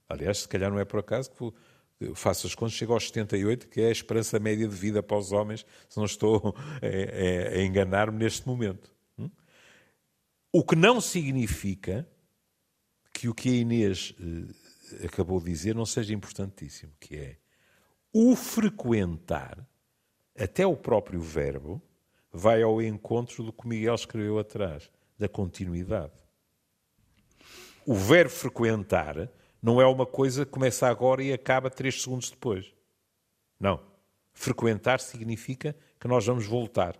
[0.10, 3.80] Aliás, se calhar não é por acaso que faço as contas, chego aos 78, que
[3.82, 7.64] é a esperança média de vida para os homens, se não estou a, a- a
[7.64, 8.94] enganar-me neste momento.
[9.18, 9.30] Hum?
[10.52, 12.08] O que não significa
[13.14, 14.14] que o que a Inês
[15.00, 17.38] eh, acabou de dizer não seja importantíssimo, que é
[18.12, 19.66] o frequentar,
[20.38, 21.82] até o próprio verbo,
[22.32, 26.14] vai ao encontro do que o Miguel escreveu atrás, da continuidade.
[27.86, 29.30] O verbo frequentar
[29.62, 32.74] não é uma coisa que começa agora e acaba três segundos depois.
[33.60, 33.80] Não.
[34.34, 36.96] Frequentar significa que nós vamos voltar.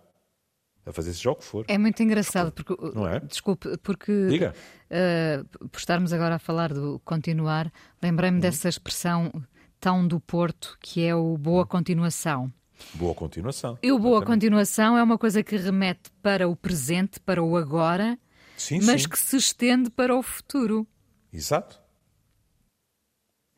[0.86, 1.64] a fazer seja o que for.
[1.66, 3.18] É muito engraçado, porque, Não é?
[3.20, 4.54] desculpe, porque Diga.
[4.90, 9.32] uh, por estarmos agora a falar do continuar, lembrei-me dessa expressão
[9.80, 12.52] tão do Porto, que é o boa continuação.
[12.94, 13.78] Boa continuação.
[13.82, 14.40] E o boa Exatamente.
[14.42, 18.18] continuação é uma coisa que remete para o presente, para o agora,
[18.56, 19.08] Sim, mas sim.
[19.08, 20.86] que se estende para o futuro.
[21.32, 21.80] Exato.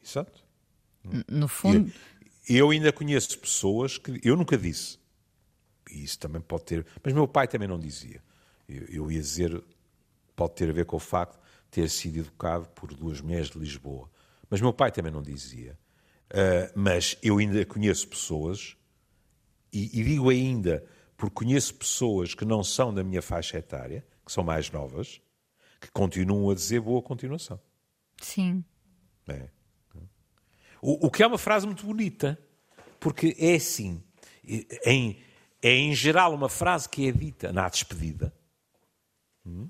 [0.02, 0.44] Exato.
[1.28, 1.92] No fundo,
[2.48, 4.98] Eu ainda conheço pessoas que eu nunca disse.
[5.90, 6.86] E isso também pode ter.
[7.02, 8.22] Mas meu pai também não dizia.
[8.68, 9.62] Eu, eu ia dizer,
[10.34, 13.58] pode ter a ver com o facto de ter sido educado por duas mulheres de
[13.58, 14.08] Lisboa.
[14.48, 15.78] Mas meu pai também não dizia.
[16.30, 18.76] Ah, mas eu ainda conheço pessoas,
[19.76, 20.84] e, e digo ainda,
[21.16, 25.20] porque conheço pessoas que não são da minha faixa etária, que são mais novas,
[25.80, 27.60] que continuam a dizer boa continuação.
[28.20, 28.64] sim.
[29.28, 29.48] É.
[30.80, 32.38] O, o que é uma frase muito bonita,
[33.00, 34.02] porque é assim,
[34.84, 35.20] em,
[35.60, 38.32] é em geral uma frase que é dita na despedida
[39.44, 39.68] hum,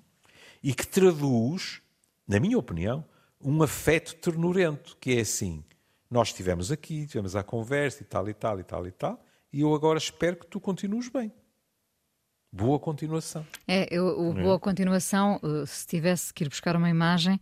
[0.63, 1.81] e que traduz,
[2.29, 3.05] na minha opinião,
[3.41, 5.65] um afeto ternurento, que é assim,
[6.11, 9.26] nós estivemos aqui, estivemos à conversa e tal e tal e tal e tal,
[9.57, 11.33] e eu agora espero que tu continues bem.
[12.53, 13.47] Boa continuação.
[13.67, 17.41] É, eu, o boa continuação, eh, se tivesse que ir buscar uma imagem,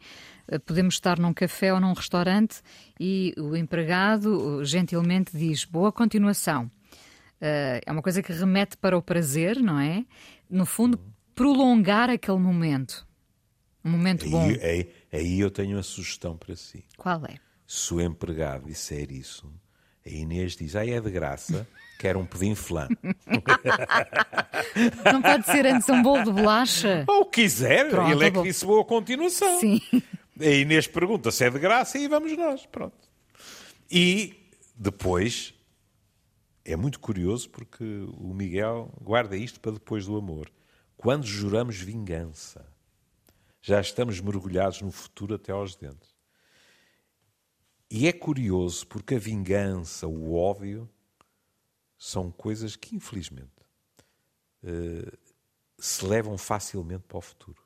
[0.48, 2.62] eh, podemos estar num café ou num restaurante
[2.98, 6.70] e o empregado gentilmente diz boa continuação.
[7.40, 10.04] Eh, É uma coisa que remete para o prazer, não é?
[10.48, 10.98] No fundo,
[11.34, 13.06] prolongar aquele momento.
[13.84, 14.44] Um momento bom.
[14.44, 16.84] Aí, aí, aí eu tenho uma sugestão para si.
[16.96, 17.36] Qual é?
[17.66, 19.52] se o empregado disser isso,
[20.06, 21.66] a Inês diz, ah, é de graça,
[22.04, 22.86] quero um pudim flan.
[25.10, 27.02] Não pode ser antes um bolo de bolacha?
[27.08, 29.58] Ou quiser, Pronto, ele é que disse boa continuação.
[29.58, 29.80] Sim.
[30.38, 33.08] A Inês pergunta se é de graça e vamos nós, pronto.
[33.90, 35.54] E depois,
[36.62, 40.52] é muito curioso porque o Miguel guarda isto para depois do amor.
[40.98, 42.66] Quando juramos vingança,
[43.62, 46.14] já estamos mergulhados no futuro até aos dentes.
[47.90, 50.86] E é curioso porque a vingança, o ódio,
[52.04, 53.50] são coisas que, infelizmente,
[54.62, 55.10] eh,
[55.78, 57.62] se levam facilmente para o futuro.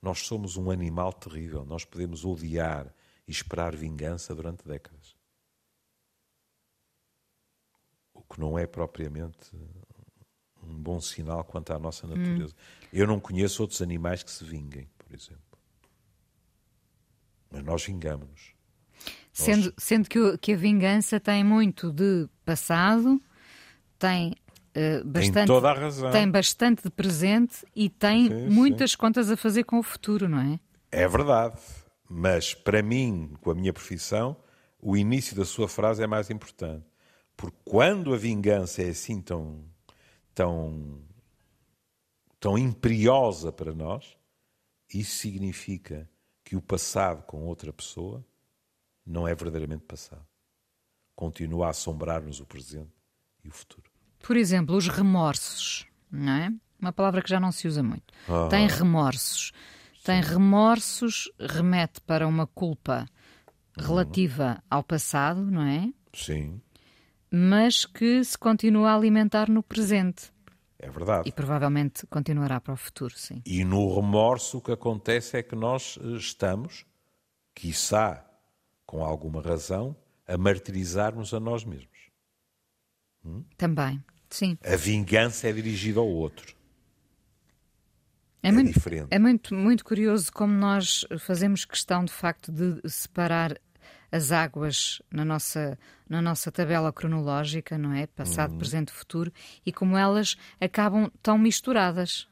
[0.00, 1.66] Nós somos um animal terrível.
[1.66, 2.86] Nós podemos odiar
[3.26, 5.14] e esperar vingança durante décadas.
[8.14, 9.54] O que não é propriamente
[10.62, 12.54] um bom sinal quanto à nossa natureza.
[12.90, 15.58] Eu não conheço outros animais que se vinguem, por exemplo.
[17.50, 18.57] Mas nós vingamos-nos.
[19.44, 23.20] Sendo, sendo que, que a vingança tem muito de passado,
[23.96, 24.34] tem
[24.74, 26.10] eh, bastante, toda a razão.
[26.10, 30.40] tem bastante de presente e tem Sim, muitas contas a fazer com o futuro, não
[30.40, 30.60] é?
[30.90, 31.60] É verdade.
[32.08, 34.36] Mas para mim, com a minha profissão,
[34.80, 36.84] o início da sua frase é mais importante.
[37.36, 39.64] Porque quando a vingança é assim tão,
[40.34, 41.00] tão,
[42.40, 44.16] tão imperiosa para nós,
[44.92, 46.10] isso significa
[46.42, 48.24] que o passado com outra pessoa
[49.08, 50.24] não é verdadeiramente passado.
[51.16, 52.92] Continua a assombrar-nos o presente
[53.42, 53.90] e o futuro.
[54.20, 56.52] Por exemplo, os remorsos, não é?
[56.78, 58.04] Uma palavra que já não se usa muito.
[58.28, 58.48] Ah.
[58.48, 59.52] Tem remorsos.
[60.04, 63.06] Tem remorsos, remete para uma culpa
[63.76, 65.92] relativa ao passado, não é?
[66.14, 66.60] Sim,
[67.30, 70.32] Mas que se continua a alimentar no presente.
[70.78, 71.28] é verdade.
[71.28, 73.42] E provavelmente continuará para o futuro, sim.
[73.44, 76.86] E no remorso o que acontece é que nós eh, estamos,
[77.54, 78.27] quiçá
[78.88, 79.94] com alguma razão,
[80.26, 82.08] a martirizar-nos a nós mesmos.
[83.58, 84.56] Também, sim.
[84.64, 86.56] A vingança é dirigida ao outro.
[88.42, 89.08] É, É muito, diferente.
[89.10, 93.60] é muito, muito curioso como nós fazemos questão, de facto, de separar
[94.10, 98.06] as águas na nossa, na nossa tabela cronológica, não é?
[98.06, 98.58] Passado, Uhum.
[98.58, 99.30] presente, futuro,
[99.66, 102.26] e como elas acabam tão misturadas.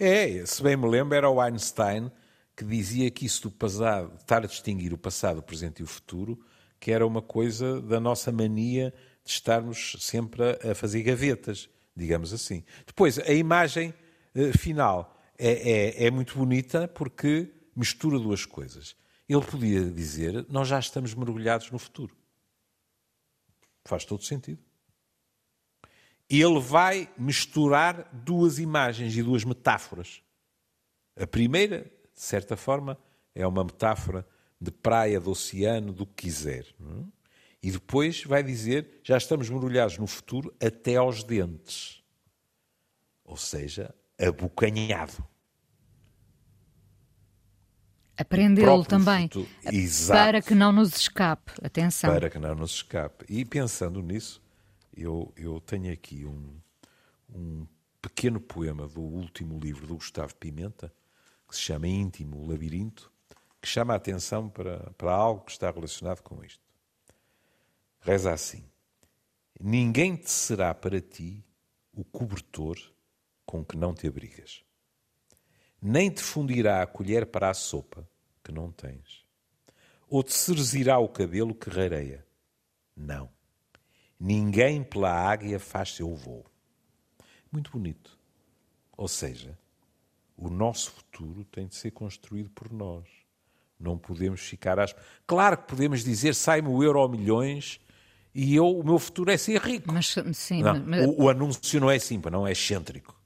[0.00, 2.10] É, se bem me lembro, era o Einstein
[2.56, 5.86] que dizia que isso do passado, estar a distinguir o passado, o presente e o
[5.86, 6.40] futuro,
[6.80, 12.64] que era uma coisa da nossa mania de estarmos sempre a, fazer gavetas, digamos assim.
[12.86, 13.92] Depois, a imagem
[14.34, 18.96] eh, final é, é, é muito bonita porque mistura duas coisas.
[19.28, 22.16] Ele podia dizer, nós já estamos mergulhados no futuro.
[23.84, 24.66] Faz todo sentido
[26.28, 30.20] ele vai misturar duas imagens e duas metáforas.
[31.18, 32.98] A primeira, de certa forma,
[33.34, 34.26] é uma metáfora
[34.58, 36.64] de praia, de oceano, do que quiser.
[36.80, 37.04] é?
[37.62, 42.02] E depois vai dizer: já estamos mergulhados no futuro até aos dentes.
[43.22, 45.24] Ou seja, abocanhado.
[48.16, 49.28] Aprendê-lo também.
[50.08, 51.52] Para que não nos escape.
[51.62, 52.10] Atenção.
[52.10, 53.26] Para que não nos escape.
[53.28, 54.40] E pensando nisso,
[54.96, 56.58] eu, eu tenho aqui um,
[57.28, 57.66] um
[58.00, 60.90] pequeno poema do último livro do Gustavo Pimenta,
[61.48, 63.12] que se chama Íntimo, o Labirinto,
[63.60, 66.62] que chama a atenção para, para algo que está relacionado com isto.
[68.00, 68.64] Reza assim:
[69.60, 71.44] Ninguém te será para ti
[71.92, 72.78] o cobertor
[73.44, 74.62] com que não te abrigas,
[75.80, 78.08] nem te fundirá a colher para a sopa
[78.44, 79.24] que não tens,
[80.08, 82.26] ou te cerzirá o cabelo que rareia.
[82.94, 83.30] Não.
[84.18, 86.46] Ninguém pela águia faz seu voo.
[87.52, 88.18] Muito bonito.
[88.96, 89.58] Ou seja,
[90.36, 93.04] o nosso futuro tem de ser construído por nós.
[93.78, 94.94] Não podemos ficar às.
[95.26, 97.80] Claro que podemos dizer sai-me o euro milhões
[98.34, 99.92] e eu, o meu futuro é ser rico.
[99.92, 101.06] Mas, sim, não, mas...
[101.06, 103.18] O, o, anúncio não é simples, não é excêntrico.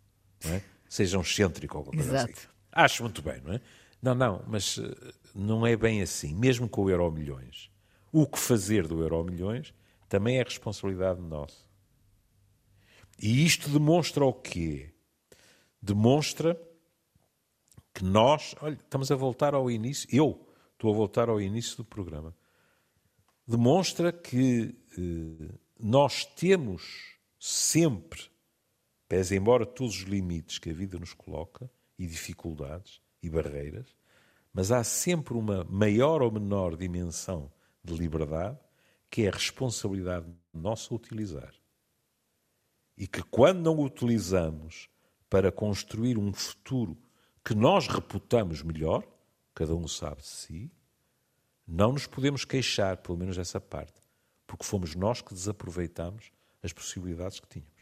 [0.45, 0.63] Não é?
[0.89, 2.35] Seja um excêntrico ou alguma coisa assim.
[2.73, 3.61] Acho muito bem, não é?
[4.03, 6.35] Não, não, mas eh, não é bem assim.
[6.35, 7.71] Mesmo com o euro milhões.
[8.13, 9.75] O que fazer do euro milhões
[10.09, 11.65] também é responsabilidade nossa.
[13.21, 14.93] E isto demonstra o quê?
[15.83, 16.61] Demonstra
[17.93, 21.85] que nós, olha, estamos a voltar ao início, eu estou a voltar ao início do
[21.85, 22.35] programa.
[23.47, 28.23] Demonstra que eh, nós temos sempre,
[29.09, 33.95] pese embora todos os limites que a vida nos coloca, e dificuldades e barreiras,
[34.55, 37.53] mas há sempre uma maior ou menor dimensão
[37.85, 38.59] de liberdade
[39.11, 41.53] que é a responsabilidade nossa utilizar.
[42.97, 44.89] E que quando não utilizamos
[45.29, 46.97] para construir um futuro
[47.45, 49.05] que nós reputamos melhor,
[49.55, 50.71] cada um sabe de si,
[51.67, 54.01] não nos podemos queixar, pelo menos essa parte,
[54.47, 56.31] porque fomos nós que desaproveitamos
[56.63, 57.73] as possibilidades que tínhamos.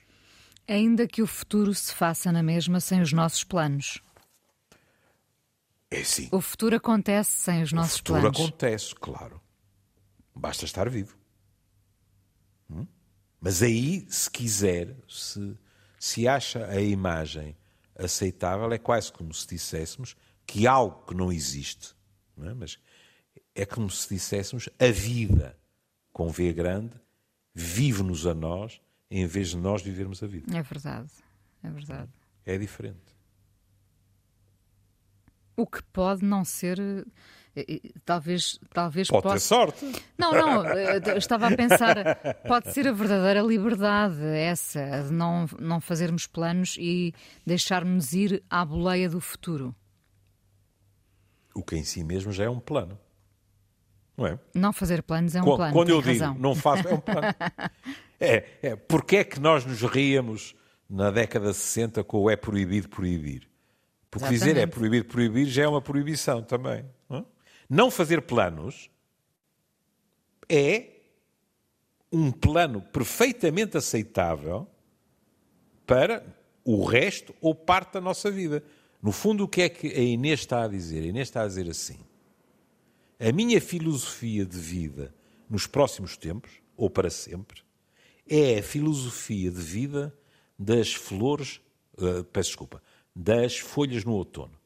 [0.66, 4.02] Ainda que o futuro se faça na mesma sem os nossos planos.
[5.90, 6.28] É sim.
[6.30, 8.24] O futuro acontece sem os nossos planos.
[8.24, 8.50] O futuro planos.
[8.50, 9.40] acontece, claro.
[10.34, 11.16] Basta estar vivo.
[12.70, 12.86] Hum?
[13.40, 15.56] Mas aí, se quiser, se,
[15.98, 17.56] se acha a imagem
[17.98, 21.94] aceitável, é quase como se disséssemos que algo que não existe,
[22.36, 22.54] não é?
[22.54, 22.78] mas
[23.54, 25.58] é como se disséssemos a vida,
[26.12, 26.94] com V grande,
[27.52, 28.80] vive-nos a nós
[29.10, 30.56] em vez de nós vivermos a vida.
[30.56, 31.10] É verdade,
[31.62, 32.12] é verdade.
[32.46, 33.17] É diferente.
[35.58, 36.78] O que pode não ser
[38.04, 39.34] talvez talvez pode possa...
[39.34, 40.04] ter sorte.
[40.16, 40.64] Não não
[41.16, 41.96] estava a pensar
[42.46, 47.12] pode ser a verdadeira liberdade essa de não não fazermos planos e
[47.44, 49.74] deixarmos ir à boleia do futuro.
[51.52, 52.96] O que em si mesmo já é um plano
[54.16, 54.38] não é?
[54.54, 56.32] Não fazer planos é um quando, plano quando eu razão.
[56.34, 57.34] digo não faço é um plano.
[58.20, 60.52] É, é porque é que nós nos ríamos
[60.90, 63.48] na década de 60 com o é proibido proibir
[64.10, 64.54] porque Exatamente.
[64.54, 67.26] dizer é proibido proibir já é uma proibição também não?
[67.68, 68.90] Não fazer planos
[70.48, 70.98] é
[72.10, 74.66] um plano perfeitamente aceitável
[75.86, 76.24] para
[76.64, 78.62] o resto ou parte da nossa vida.
[79.02, 81.02] No fundo, o que é que a Inês está a dizer?
[81.02, 81.98] A Inês está a dizer assim:
[83.18, 85.14] a minha filosofia de vida
[85.48, 87.62] nos próximos tempos, ou para sempre,
[88.28, 90.14] é a filosofia de vida
[90.58, 91.60] das flores,
[91.96, 92.82] uh, peço desculpa,
[93.20, 94.56] das folhas no outono.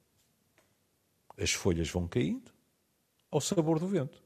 [1.39, 2.53] As folhas vão caindo,
[3.31, 4.23] ao sabor do vento.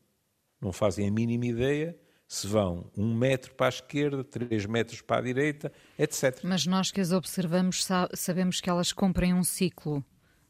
[0.60, 5.18] Não fazem a mínima ideia se vão um metro para a esquerda, três metros para
[5.18, 6.40] a direita, etc.
[6.42, 10.04] Mas nós que as observamos sabemos que elas cumprem um ciclo,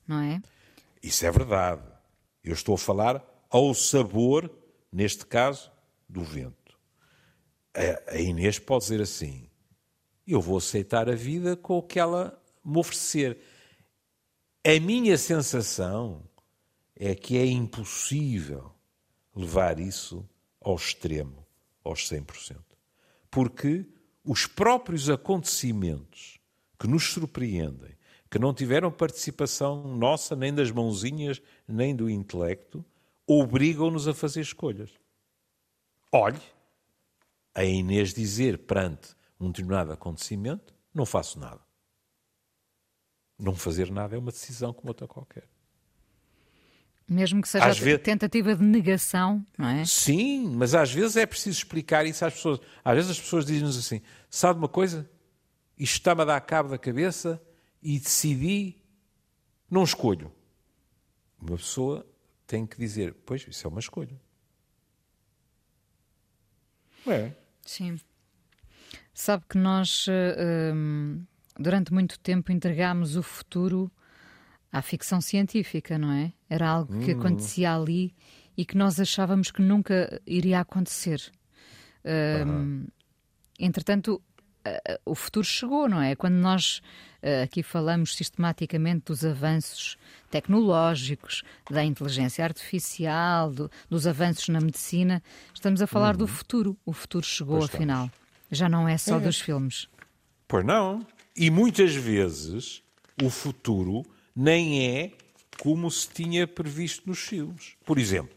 [0.09, 0.41] não é?
[1.03, 1.83] Isso é verdade.
[2.43, 4.51] Eu estou a falar ao sabor,
[4.91, 5.71] neste caso,
[6.09, 6.79] do vento.
[8.09, 9.51] A Inês pode dizer assim:
[10.27, 13.39] eu vou aceitar a vida com o que ela me oferecer.
[14.67, 16.25] A minha sensação
[16.97, 18.73] é que é impossível
[19.33, 20.29] levar isso
[20.61, 21.47] ao extremo,
[21.85, 22.57] aos 100%.
[23.31, 23.87] Porque
[24.25, 26.41] os próprios acontecimentos
[26.77, 27.97] que nos surpreendem,
[28.29, 32.85] que não tiveram participação nossa, nem das mãozinhas, nem do intelecto,
[33.25, 34.91] obrigam-nos a fazer escolhas.
[36.11, 36.43] Olhe,
[37.55, 41.66] a Inês dizer perante um determinado acontecimento, não faço nada.
[43.39, 45.45] Não fazer nada é uma decisão como outra qualquer.
[47.09, 48.03] Mesmo que seja vezes...
[48.03, 49.85] tentativa de negação, não é?
[49.85, 52.61] Sim, mas às vezes é preciso explicar isso às pessoas.
[52.85, 55.09] Às vezes as pessoas dizem-nos assim: sabe uma coisa?
[55.79, 57.41] Isto está-me a dar cabo da cabeça
[57.81, 58.75] e decidi,
[59.71, 60.33] não escolho.
[61.41, 62.05] Uma pessoa
[62.45, 64.21] tem que dizer: pois, isso é uma escolha.
[67.07, 67.33] É.
[67.63, 68.01] Sim.
[69.15, 71.25] Sabe que nós, eh, hum,
[71.59, 73.91] durante muito tempo, entregámos o futuro
[74.73, 76.33] à ficção científica, não é?
[76.49, 77.21] Era algo que hum.
[77.21, 78.15] acontecia ali
[78.57, 81.21] e que nós achávamos que nunca iria acontecer.
[82.47, 82.87] Um,
[83.59, 84.23] Entretanto,
[85.05, 86.15] o futuro chegou, não é?
[86.15, 86.81] Quando nós
[87.23, 89.97] uh, aqui falamos sistematicamente dos avanços
[90.31, 95.23] tecnológicos, da inteligência artificial, do, dos avanços na medicina,
[95.55, 96.19] estamos a falar uhum.
[96.19, 96.77] do futuro.
[96.85, 98.07] O futuro chegou, pois afinal.
[98.07, 98.27] Estamos.
[98.51, 99.21] Já não é só é.
[99.21, 99.89] dos filmes.
[100.47, 101.05] Pois não.
[101.37, 102.83] E muitas vezes
[103.23, 105.13] o futuro nem é
[105.61, 107.75] como se tinha previsto nos filmes.
[107.85, 108.35] Por exemplo,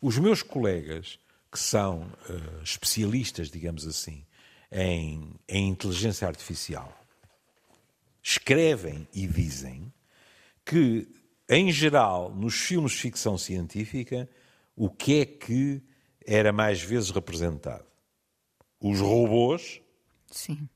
[0.00, 1.18] os meus colegas
[1.50, 4.24] que são uh, especialistas, digamos assim,
[4.70, 6.92] em, em inteligência artificial,
[8.22, 9.92] escrevem e dizem
[10.64, 11.08] que,
[11.48, 14.28] em geral, nos filmes de ficção científica,
[14.74, 15.82] o que é que
[16.26, 17.86] era mais vezes representado?
[18.80, 19.80] Os robôs
[20.30, 20.68] Sim.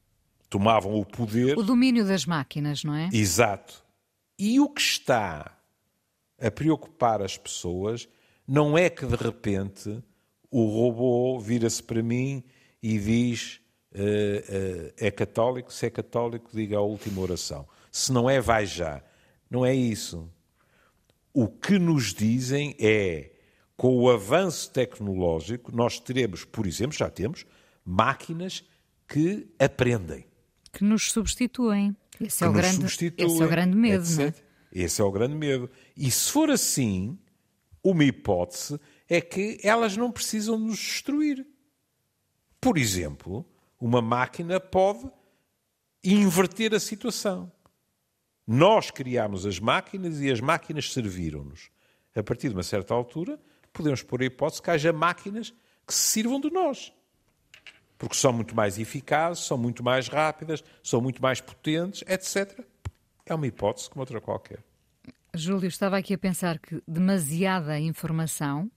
[0.51, 1.57] Tomavam o poder.
[1.57, 3.09] O domínio das máquinas, não é?
[3.13, 3.83] Exato.
[4.37, 5.57] E o que está
[6.39, 8.09] a preocupar as pessoas
[8.47, 10.03] não é que de repente
[10.51, 12.43] o robô vira-se para mim
[12.83, 13.61] e diz
[13.93, 17.69] uh, uh, é católico, se é católico, diga a última oração.
[17.93, 19.03] Se não é, vai já.
[19.49, 20.29] Não é isso.
[21.33, 23.31] O que nos dizem é,
[23.77, 27.47] com o avanço tecnológico, nós teremos, por exemplo, já temos,
[27.85, 28.65] máquinas
[29.07, 30.30] que aprendem.
[30.73, 31.97] Que nos substituem.
[32.21, 34.21] Esse, é o, grande, esse é o grande medo, etc.
[34.21, 34.51] é?
[34.73, 35.71] Esse é o grande medo.
[35.97, 37.19] E se for assim,
[37.83, 41.47] uma hipótese é que elas não precisam nos destruir.
[42.61, 43.45] Por exemplo,
[43.81, 45.11] uma máquina pode
[46.05, 47.51] inverter a situação.
[48.47, 51.71] Nós criámos as máquinas e as máquinas serviram-nos.
[52.15, 53.41] A partir de uma certa altura,
[53.73, 55.55] podemos pôr a hipótese que haja máquinas
[55.87, 56.93] que se sirvam de nós.
[58.01, 62.65] Porque são muito mais eficazes, são muito mais rápidas, são muito mais potentes, etc.
[63.27, 64.65] É uma hipótese como outra qualquer.
[65.35, 68.71] Júlio, estava aqui a pensar que demasiada informação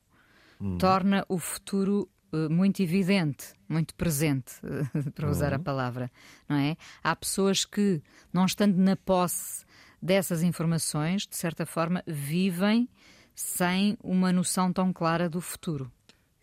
[0.59, 0.77] hum.
[0.77, 5.63] torna o futuro uh, muito evidente, muito presente, uh, para usar a uhum.
[5.63, 6.11] palavra,
[6.49, 6.75] não é?
[7.01, 8.03] Há pessoas que,
[8.33, 9.63] não estando na posse
[10.01, 12.89] dessas informações, de certa forma, vivem
[13.33, 15.89] sem uma noção tão clara do futuro.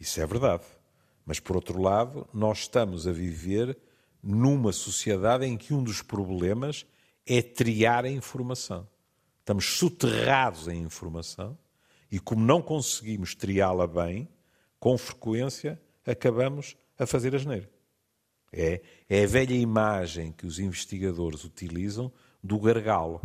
[0.01, 0.65] Isso é verdade.
[1.31, 3.79] Mas, por outro lado, nós estamos a viver
[4.21, 6.85] numa sociedade em que um dos problemas
[7.25, 8.85] é triar a informação.
[9.39, 11.57] Estamos soterrados em informação
[12.11, 14.29] e, como não conseguimos triá-la bem,
[14.81, 17.71] com frequência acabamos a fazer asneira.
[18.53, 22.13] É, é a velha imagem que os investigadores utilizam
[22.43, 23.23] do gargalo.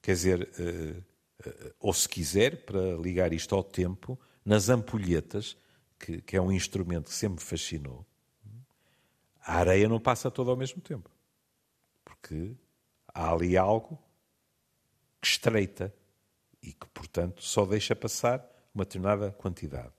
[0.00, 1.02] Quer dizer, eh,
[1.44, 5.54] eh, ou se quiser, para ligar isto ao tempo, nas ampulhetas,
[5.98, 8.06] que, que é um instrumento que sempre me fascinou,
[9.40, 11.10] a areia não passa toda ao mesmo tempo.
[12.04, 12.54] Porque
[13.14, 13.98] há ali algo
[15.20, 15.94] que estreita
[16.62, 19.92] e que, portanto, só deixa passar uma determinada quantidade.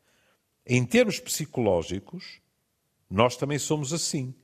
[0.65, 2.41] Em termos psicológicos,
[3.09, 4.35] nós também somos assim.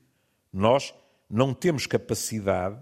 [0.51, 0.93] Nós
[1.29, 2.81] não temos capacidade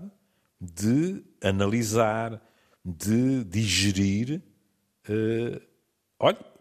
[0.60, 2.42] de analisar,
[2.86, 4.42] de digerir,
[5.10, 5.62] uh,
[6.20, 6.53] olha,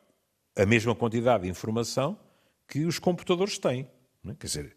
[0.57, 2.19] a mesma quantidade de informação
[2.69, 3.89] que os computadores têm.
[4.27, 4.35] É?
[4.35, 4.77] Quer dizer,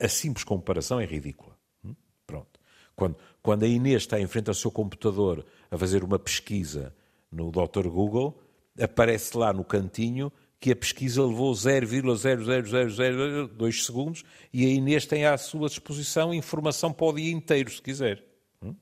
[0.00, 1.58] a simples comparação é ridícula.
[1.84, 1.94] Hum?
[2.26, 2.60] Pronto.
[2.94, 6.94] Quando, quando a Inês está em frente ao seu computador a fazer uma pesquisa
[7.30, 7.88] no Dr.
[7.88, 8.40] Google,
[8.80, 15.38] aparece lá no cantinho que a pesquisa levou 0,00002 segundos e a Inês tem à
[15.38, 18.24] sua disposição informação para o dia inteiro, se quiser.
[18.60, 18.74] Hum?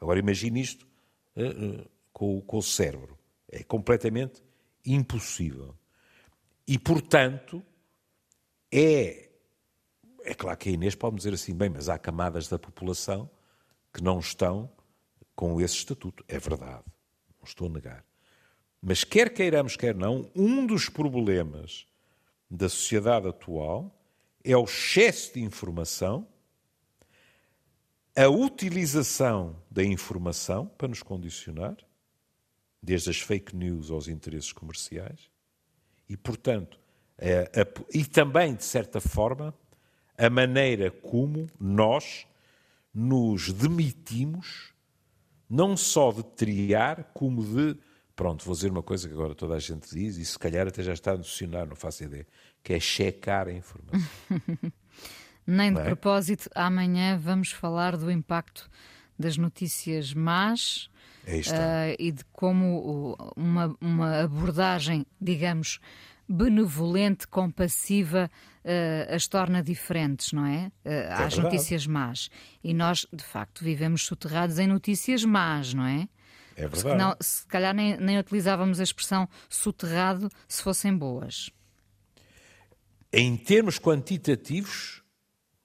[0.00, 0.86] Agora imagine isto
[1.36, 3.18] uh, com, com o cérebro.
[3.50, 4.45] É completamente
[4.86, 5.74] impossível.
[6.66, 7.62] E, portanto,
[8.72, 9.30] é.
[10.22, 13.30] É claro que a Inês pode dizer assim, bem, mas há camadas da população
[13.92, 14.68] que não estão
[15.36, 16.24] com esse estatuto.
[16.26, 16.82] É verdade,
[17.38, 18.04] não estou a negar.
[18.82, 21.86] Mas quer queiramos, quer não, um dos problemas
[22.50, 23.96] da sociedade atual
[24.42, 26.26] é o excesso de informação,
[28.16, 31.76] a utilização da informação para nos condicionar,
[32.86, 35.28] desde as fake news aos interesses comerciais,
[36.08, 36.78] e, portanto,
[37.18, 39.52] a, a, e também, de certa forma,
[40.16, 42.26] a maneira como nós
[42.94, 44.72] nos demitimos
[45.50, 47.76] não só de triar, como de.
[48.14, 50.82] Pronto, vou dizer uma coisa que agora toda a gente diz, e se calhar até
[50.82, 52.26] já está a nocionar, não faço ideia,
[52.62, 54.08] que é checar a informação.
[55.46, 55.84] Nem de é?
[55.84, 58.70] propósito, amanhã vamos falar do impacto
[59.18, 60.88] das notícias más
[61.26, 65.80] uh, e de como uma, uma abordagem, digamos,
[66.28, 68.30] benevolente, compassiva,
[68.64, 70.66] uh, as torna diferentes, não é?
[70.84, 71.42] Uh, é às verdade.
[71.42, 72.28] notícias más.
[72.62, 76.08] E nós, de facto, vivemos soterrados em notícias más, não é?
[76.56, 76.98] É verdade.
[76.98, 81.50] Não, se calhar nem, nem utilizávamos a expressão soterrado se fossem boas.
[83.12, 85.02] Em termos quantitativos,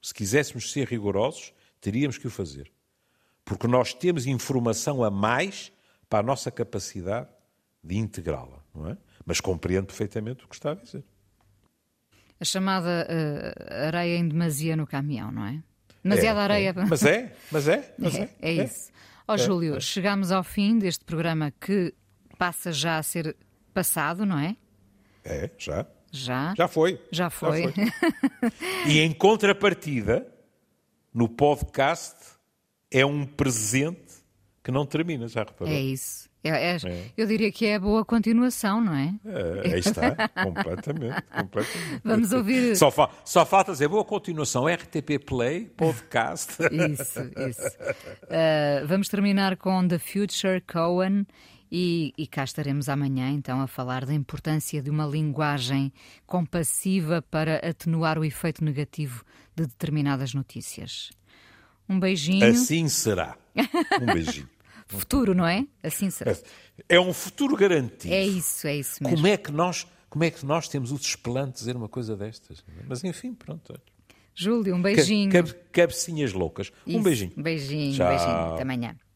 [0.01, 2.71] se quiséssemos ser rigorosos, teríamos que o fazer.
[3.51, 5.73] Porque nós temos informação a mais
[6.09, 7.27] para a nossa capacidade
[7.83, 8.97] de integrá-la, não é?
[9.25, 11.03] Mas compreendo perfeitamente o que está a dizer.
[12.39, 15.61] A chamada uh, areia em demasia no caminhão, não é?
[16.01, 16.69] Demasiada é, areia.
[16.69, 16.85] É.
[16.85, 17.93] Mas é, mas é.
[17.97, 18.89] Mas é, é, é isso.
[19.27, 21.93] Ó oh, Júlio, chegamos ao fim deste programa que
[22.37, 23.35] passa já a ser
[23.73, 24.55] passado, não é?
[25.25, 25.85] É, já.
[26.09, 26.53] Já?
[26.55, 27.01] Já foi.
[27.11, 27.63] Já foi.
[27.63, 28.51] Já foi.
[28.87, 30.25] e em contrapartida,
[31.13, 32.30] no podcast,
[32.91, 34.21] é um presente
[34.63, 35.73] que não termina, já reparou?
[35.73, 36.29] É isso.
[36.43, 37.11] É, é, é.
[37.15, 39.13] Eu diria que é a boa continuação, não é?
[39.25, 42.01] é aí está, completamente, completamente.
[42.03, 42.75] Vamos ouvir.
[42.75, 46.57] Só, fa só falta dizer boa continuação, RTP Play, podcast.
[46.63, 47.67] Isso, isso.
[48.23, 51.27] Uh, vamos terminar com The Future Cohen
[51.71, 55.93] e, e, cá estaremos amanhã, então, a falar da importância de uma linguagem
[56.25, 59.23] compassiva para atenuar o efeito negativo
[59.55, 61.11] de determinadas notícias.
[61.91, 62.45] Um beijinho.
[62.45, 63.37] Assim será.
[64.01, 64.47] Um beijinho.
[64.87, 65.65] futuro, não é?
[65.83, 66.35] Assim será.
[66.87, 68.13] É um futuro garantido.
[68.13, 69.15] É isso, é isso mesmo.
[69.17, 72.15] Como é que nós, como é que nós temos o desplante de dizer uma coisa
[72.15, 72.63] destas?
[72.87, 73.73] Mas enfim, pronto.
[74.33, 75.31] Júlio, um beijinho.
[75.31, 76.71] Cabe, cabecinhas loucas.
[76.87, 77.33] Isso, um beijinho.
[77.35, 78.07] Beijinho, Tchau.
[78.07, 78.53] beijinho.
[78.53, 78.95] Até amanhã.